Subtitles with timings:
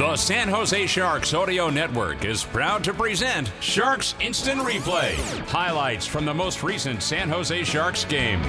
[0.00, 5.12] The San Jose Sharks Audio Network is proud to present Sharks Instant Replay.
[5.46, 8.42] Highlights from the most recent San Jose Sharks game.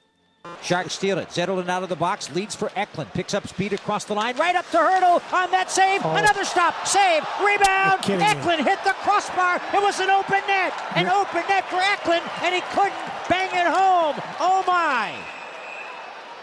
[0.62, 1.28] Sharks steal it.
[1.28, 3.12] Zetterlund out of the box, leads for Eklund.
[3.12, 6.00] Picks up speed across the line, right up to Hurdle on that save.
[6.04, 6.16] Oh.
[6.16, 8.00] Another stop, save, rebound.
[8.08, 9.60] Eklund hit the crossbar.
[9.72, 11.14] It was an open net, an You're...
[11.14, 12.94] open net for Eklund, and he couldn't
[13.28, 14.16] bang it home.
[14.40, 15.14] Oh my!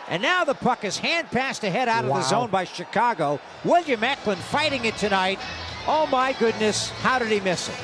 [0.09, 2.17] And now the puck is hand passed ahead out wow.
[2.17, 3.39] of the zone by Chicago.
[3.63, 5.39] William Eklund fighting it tonight.
[5.87, 7.75] Oh my goodness, how did he miss it?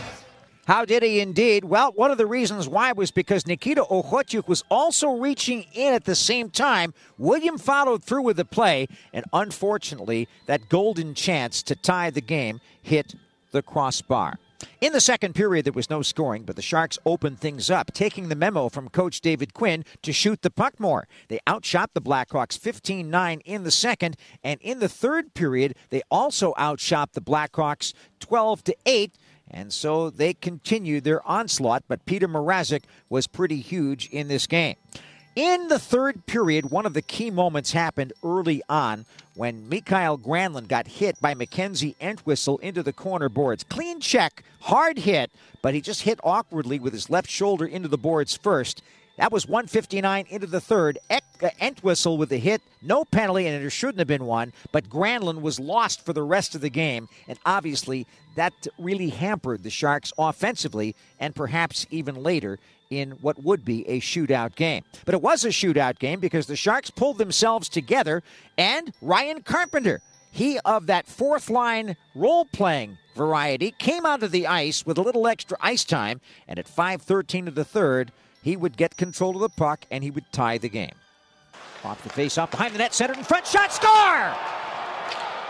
[0.69, 1.65] How did he indeed?
[1.65, 6.05] Well, one of the reasons why was because Nikita Okhotiuk was also reaching in at
[6.05, 6.93] the same time.
[7.17, 12.61] William followed through with the play, and unfortunately, that golden chance to tie the game
[12.83, 13.15] hit
[13.49, 14.37] the crossbar.
[14.79, 18.29] In the second period, there was no scoring, but the Sharks opened things up, taking
[18.29, 21.07] the memo from coach David Quinn to shoot the puck more.
[21.29, 26.03] They outshot the Blackhawks 15 9 in the second, and in the third period, they
[26.11, 29.17] also outshot the Blackhawks 12 8
[29.51, 34.75] and so they continued their onslaught, but Peter Mrazek was pretty huge in this game.
[35.35, 39.05] In the third period, one of the key moments happened early on
[39.35, 43.63] when Mikael Granlund got hit by Mackenzie Entwistle into the corner boards.
[43.63, 47.97] Clean check, hard hit, but he just hit awkwardly with his left shoulder into the
[47.97, 48.81] boards first.
[49.17, 50.97] That was 159 into the third.
[51.61, 54.53] Entwistle with the hit, no penalty, and there shouldn't have been one.
[54.71, 58.05] But Granlund was lost for the rest of the game, and obviously
[58.35, 63.99] that really hampered the Sharks offensively, and perhaps even later in what would be a
[63.99, 64.83] shootout game.
[65.05, 68.23] But it was a shootout game because the Sharks pulled themselves together,
[68.57, 70.01] and Ryan Carpenter,
[70.31, 75.27] he of that fourth line role playing variety, came onto the ice with a little
[75.27, 78.11] extra ice time, and at 5:13 of the third
[78.41, 80.95] he would get control of the puck and he would tie the game.
[81.85, 84.35] Off the face off behind the net, centered in front, shot, score!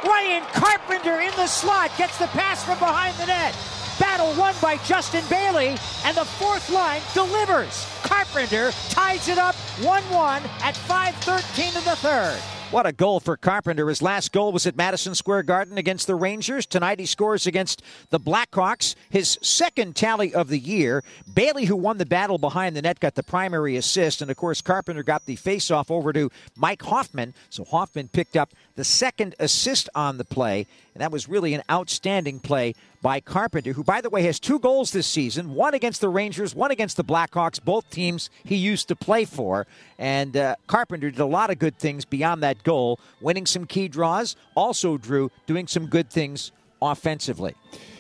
[0.06, 3.56] Ryan Carpenter in the slot gets the pass from behind the net.
[4.00, 5.75] Battle won by Justin Bailey,
[6.06, 7.85] and the fourth line delivers.
[8.03, 12.59] Carpenter ties it up 1 1 at 5.13 of the third.
[12.72, 13.90] What a goal for Carpenter.
[13.90, 16.68] His last goal was at Madison Square Garden against the Rangers.
[16.68, 17.81] Tonight he scores against
[18.12, 18.94] the Blackhawks.
[19.09, 21.03] His second tally of the year.
[21.34, 24.22] Bailey, who won the battle behind the net, got the primary assist.
[24.22, 27.34] And of course, Carpenter got the faceoff over to Mike Hoffman.
[27.50, 30.68] So Hoffman picked up the second assist on the play.
[30.94, 34.60] And that was really an outstanding play by Carpenter, who, by the way, has two
[34.60, 38.88] goals this season one against the Rangers, one against the Blackhawks, both teams he used
[38.89, 39.66] to play for.
[39.98, 43.88] And uh, Carpenter did a lot of good things beyond that goal, winning some key
[43.88, 46.51] draws, also, Drew, doing some good things
[46.81, 47.56] offensively.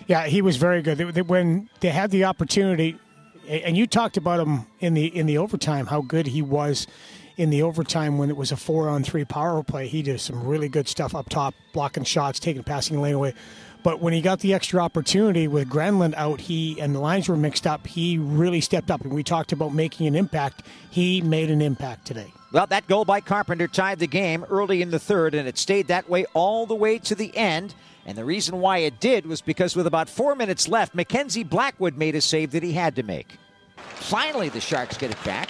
[0.07, 1.29] Yeah, he was very good.
[1.29, 2.97] When they had the opportunity,
[3.47, 6.87] and you talked about him in the in the overtime, how good he was
[7.37, 9.87] in the overtime when it was a four on three power play.
[9.87, 13.33] He did some really good stuff up top, blocking shots, taking passing lane away.
[13.81, 17.37] But when he got the extra opportunity with Granlund out, he and the lines were
[17.37, 17.87] mixed up.
[17.87, 20.63] He really stepped up, and we talked about making an impact.
[20.89, 22.33] He made an impact today.
[22.51, 25.87] Well, that goal by Carpenter tied the game early in the third, and it stayed
[25.87, 27.73] that way all the way to the end.
[28.05, 31.95] And the reason why it did was because with about four minutes left, Mackenzie Blackwood
[31.95, 33.37] made a save that he had to make.
[33.77, 35.49] Finally, the Sharks get it back,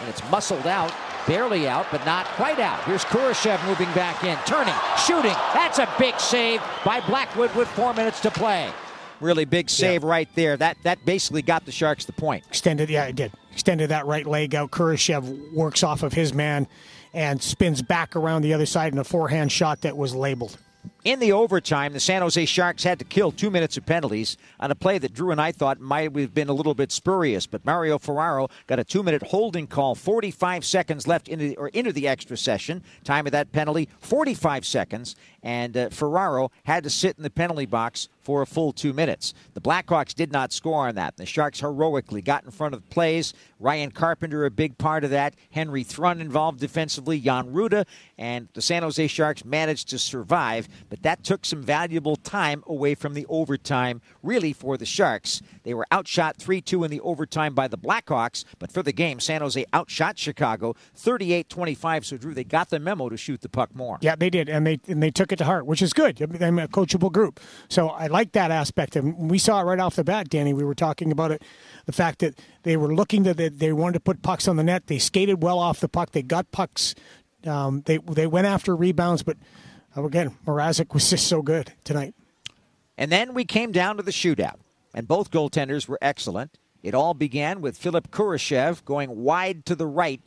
[0.00, 0.92] and it's muscled out,
[1.26, 2.82] barely out, but not quite out.
[2.84, 5.36] Here's Kurashev moving back in, turning, shooting.
[5.54, 8.72] That's a big save by Blackwood with four minutes to play.
[9.20, 10.08] Really big save yeah.
[10.08, 10.56] right there.
[10.56, 12.44] That that basically got the Sharks the point.
[12.48, 13.32] Extended, yeah, it did.
[13.52, 14.70] Extended that right leg out.
[14.72, 16.66] Kurashev works off of his man
[17.14, 20.58] and spins back around the other side in a forehand shot that was labeled.
[21.04, 24.70] In the overtime, the San Jose Sharks had to kill two minutes of penalties on
[24.70, 27.64] a play that Drew and I thought might have been a little bit spurious, but
[27.64, 32.06] Mario Ferraro got a two-minute holding call, 45 seconds left into the, or into the
[32.06, 32.84] extra session.
[33.02, 37.66] Time of that penalty, 45 seconds, and uh, Ferraro had to sit in the penalty
[37.66, 39.34] box for a full two minutes.
[39.54, 41.16] The Blackhawks did not score on that.
[41.16, 43.34] The Sharks heroically got in front of plays.
[43.58, 45.34] Ryan Carpenter, a big part of that.
[45.50, 47.20] Henry Thrun involved defensively.
[47.20, 47.84] Jan Rutta.
[48.16, 52.94] And the San Jose Sharks managed to survive, but that took some valuable time away
[52.94, 55.42] from the overtime, really, for the Sharks.
[55.64, 59.18] They were outshot 3 2 in the overtime by the Blackhawks, but for the game,
[59.18, 62.06] San Jose outshot Chicago 38 25.
[62.06, 63.98] So, Drew, they got the memo to shoot the puck more.
[64.00, 66.20] Yeah, they did, and they, and they took it to heart, which is good.
[66.20, 67.40] I'm a coachable group.
[67.68, 68.96] So, I like that aspect.
[68.96, 70.54] And we saw it right off the bat, Danny.
[70.54, 71.42] We were talking about it
[71.86, 74.86] the fact that they were looking that they wanted to put pucks on the net.
[74.86, 76.12] They skated well off the puck.
[76.12, 76.94] They got pucks.
[77.44, 79.36] Um, they they went after rebounds, but
[79.96, 82.14] uh, again, Mrazek was just so good tonight.
[82.96, 84.60] And then we came down to the shootout,
[84.94, 86.58] and both goaltenders were excellent.
[86.82, 90.20] It all began with Philipp Kurashev going wide to the right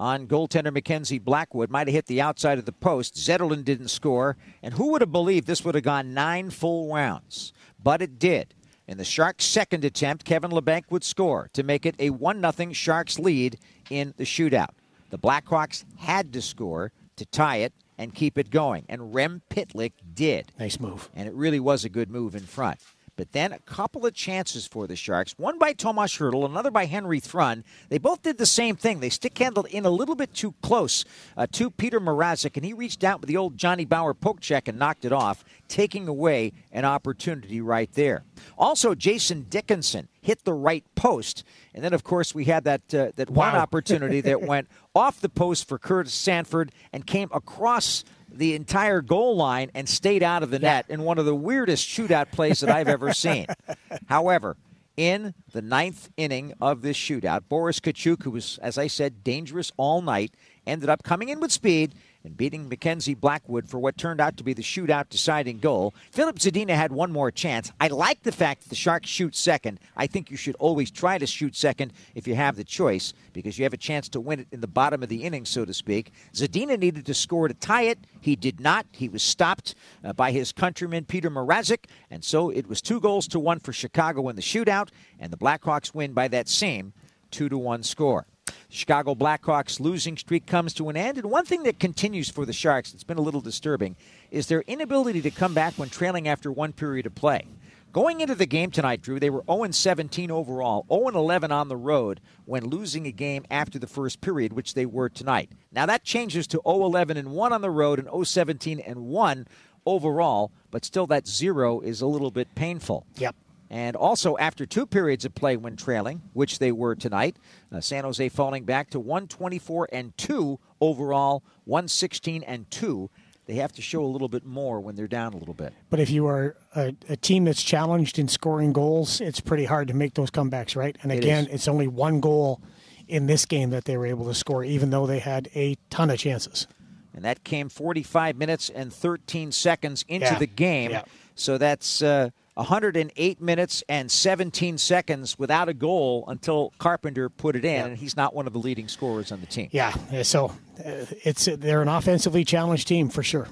[0.00, 1.70] on goaltender Mackenzie Blackwood.
[1.70, 3.14] Might have hit the outside of the post.
[3.14, 4.38] Zetterlund didn't score.
[4.62, 7.52] And who would have believed this would have gone nine full rounds?
[7.80, 8.54] But it did.
[8.88, 12.72] In the Sharks' second attempt, Kevin Labanc would score to make it a 1 0
[12.72, 13.58] Sharks lead
[13.90, 14.70] in the shootout.
[15.10, 19.92] The Blackhawks had to score to tie it and keep it going, and Rem Pitlick
[20.14, 20.50] did.
[20.58, 21.10] Nice move.
[21.14, 22.80] And it really was a good move in front.
[23.20, 26.86] But then a couple of chances for the Sharks, one by Tomas Hertl, another by
[26.86, 27.64] Henry Thrun.
[27.90, 29.00] They both did the same thing.
[29.00, 31.04] They stick handled in a little bit too close
[31.36, 34.68] uh, to Peter Mrazek, and he reached out with the old Johnny Bower poke check
[34.68, 38.24] and knocked it off, taking away an opportunity right there.
[38.56, 41.44] Also, Jason Dickinson hit the right post.
[41.74, 43.50] And then, of course, we had that uh, that wow.
[43.50, 49.00] one opportunity that went off the post for Curtis Sanford and came across the entire
[49.00, 52.60] goal line and stayed out of the net in one of the weirdest shootout plays
[52.60, 53.46] that I've ever seen.
[54.06, 54.56] However,
[54.96, 59.72] in the ninth inning of this shootout, Boris Katchouk, who was, as I said, dangerous
[59.76, 60.34] all night,
[60.66, 61.94] ended up coming in with speed
[62.24, 65.94] and beating Mackenzie Blackwood for what turned out to be the shootout deciding goal.
[66.10, 67.72] Filip Zadina had one more chance.
[67.80, 69.80] I like the fact that the Sharks shoot second.
[69.96, 73.58] I think you should always try to shoot second if you have the choice because
[73.58, 75.74] you have a chance to win it in the bottom of the inning, so to
[75.74, 76.12] speak.
[76.34, 77.98] Zadina needed to score to tie it.
[78.20, 78.86] He did not.
[78.92, 79.74] He was stopped
[80.04, 83.72] uh, by his countryman Peter Mrazek, and so it was two goals to one for
[83.72, 84.88] Chicago in the shootout,
[85.18, 86.92] and the Blackhawks win by that same
[87.30, 88.26] two to one score.
[88.70, 91.18] Chicago Blackhawks losing streak comes to an end.
[91.18, 93.96] And one thing that continues for the Sharks that's been a little disturbing
[94.30, 97.46] is their inability to come back when trailing after one period of play.
[97.92, 101.76] Going into the game tonight, Drew, they were 0 17 overall, 0 11 on the
[101.76, 105.50] road when losing a game after the first period, which they were tonight.
[105.72, 109.06] Now that changes to 0 11 and 1 on the road and 0 17 and
[109.06, 109.48] 1
[109.84, 113.04] overall, but still that zero is a little bit painful.
[113.16, 113.34] Yep.
[113.70, 117.36] And also, after two periods of play when trailing, which they were tonight,
[117.72, 123.08] uh, San Jose falling back to 124 and 2 overall, 116 and 2.
[123.46, 125.72] They have to show a little bit more when they're down a little bit.
[125.88, 129.86] But if you are a, a team that's challenged in scoring goals, it's pretty hard
[129.88, 130.98] to make those comebacks, right?
[131.02, 132.60] And again, it it's only one goal
[133.06, 136.10] in this game that they were able to score, even though they had a ton
[136.10, 136.66] of chances.
[137.14, 140.38] And that came 45 minutes and 13 seconds into yeah.
[140.38, 140.90] the game.
[140.90, 141.04] Yeah.
[141.36, 142.02] So that's.
[142.02, 142.30] Uh,
[142.60, 147.86] 108 minutes and 17 seconds without a goal until Carpenter put it in, yeah.
[147.86, 149.68] and he's not one of the leading scorers on the team.
[149.72, 153.48] Yeah, so uh, it's they're an offensively challenged team for sure.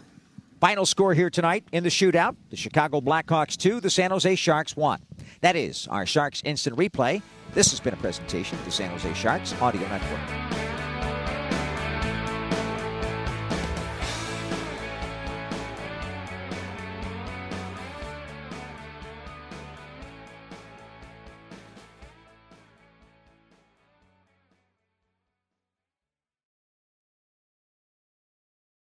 [0.61, 4.77] Final score here tonight in the shootout: the Chicago Blackhawks two, the San Jose Sharks
[4.77, 5.01] one.
[5.41, 7.23] That is our Sharks instant replay.
[7.55, 10.48] This has been a presentation of the San Jose Sharks Audio Network.